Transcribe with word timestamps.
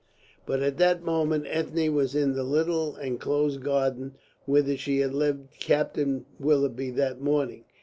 But 0.47 0.63
at 0.63 0.79
that 0.79 1.03
moment 1.03 1.45
Ethne 1.47 1.93
was 1.93 2.15
in 2.15 2.33
the 2.33 2.41
little 2.41 2.95
enclosed 2.95 3.61
garden 3.61 4.15
whither 4.47 4.75
she 4.75 4.97
had 4.97 5.13
led 5.13 5.49
Captain 5.59 6.25
Willoughby 6.39 6.89
that 6.89 7.21
morning. 7.21 7.65